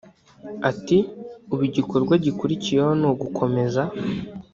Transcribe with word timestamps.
Ati 0.69 0.97
“Ubu 1.51 1.63
igikorwa 1.69 2.13
gikurikiyeho 2.25 2.91
ni 2.99 3.05
ugukomeza 3.11 3.81